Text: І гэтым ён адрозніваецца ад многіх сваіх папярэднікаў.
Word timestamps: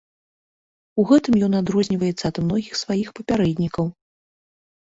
І 1.03 1.03
гэтым 1.11 1.33
ён 1.47 1.57
адрозніваецца 1.61 2.25
ад 2.31 2.35
многіх 2.47 2.81
сваіх 2.83 3.07
папярэднікаў. 3.21 3.85